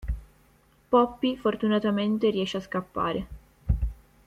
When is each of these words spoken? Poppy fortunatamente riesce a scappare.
Poppy 0.89 1.35
fortunatamente 1.37 2.31
riesce 2.31 2.57
a 2.57 2.61
scappare. 2.61 3.27